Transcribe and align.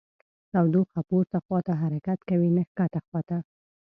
تودوخه 0.51 1.01
پورته 1.09 1.37
خواته 1.45 1.73
حرکت 1.81 2.19
کوي 2.29 2.49
نه 2.57 2.63
ښکته 2.69 2.99
خواته. 3.07 3.37